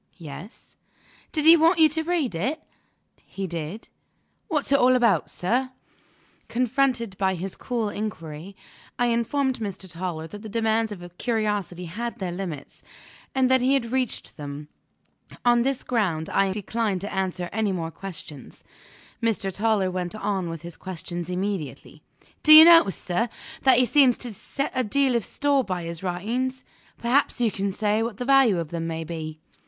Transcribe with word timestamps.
"Yes." 0.17 0.77
"Did 1.31 1.45
he 1.45 1.55
want 1.55 1.77
you 1.77 1.87
to 1.89 2.01
read 2.01 2.33
it?" 2.33 2.59
"He 3.23 3.45
did." 3.45 3.87
"What's 4.47 4.71
it 4.71 4.79
all 4.79 4.95
about, 4.95 5.29
sir?" 5.29 5.73
Confronted 6.47 7.15
by 7.19 7.35
this 7.35 7.55
cool 7.55 7.89
inquiry, 7.89 8.55
I 8.97 9.05
informed 9.09 9.59
Mr. 9.59 9.87
Toller 9.87 10.25
that 10.25 10.41
the 10.41 10.49
demands 10.49 10.91
of 10.91 11.15
curiosity 11.19 11.85
had 11.85 12.17
their 12.17 12.31
limits, 12.31 12.81
and 13.35 13.47
that 13.51 13.61
he 13.61 13.75
had 13.75 13.91
reached 13.91 14.37
them. 14.37 14.69
On 15.45 15.61
this 15.61 15.83
ground, 15.83 16.29
I 16.31 16.51
declined 16.51 17.01
to 17.01 17.13
answer 17.13 17.47
any 17.51 17.71
more 17.71 17.91
questions. 17.91 18.63
Mr. 19.21 19.53
Toller 19.53 19.91
went 19.91 20.15
on 20.15 20.49
with 20.49 20.63
his 20.63 20.77
questions 20.77 21.29
immediately. 21.29 22.01
"Do 22.41 22.53
you 22.53 22.65
notice, 22.65 22.95
sir, 22.95 23.29
that 23.61 23.77
he 23.77 23.85
seems 23.85 24.17
to 24.17 24.33
set 24.33 24.71
a 24.73 24.83
deal 24.83 25.15
of 25.15 25.23
store 25.23 25.63
by 25.63 25.83
his 25.83 26.01
writings? 26.01 26.65
Perhaps 26.97 27.39
you 27.39 27.51
can 27.51 27.71
say 27.71 28.01
what 28.01 28.17
the 28.17 28.25
value 28.25 28.57
of 28.57 28.69
them 28.69 28.87
may 28.87 29.03
be?" 29.03 29.39